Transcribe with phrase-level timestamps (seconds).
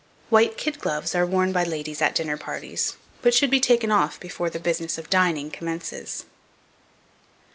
[0.31, 4.19] White kid gloves are worn by ladies at dinner parties, but should be taken off
[4.19, 6.25] before the business of dining commences.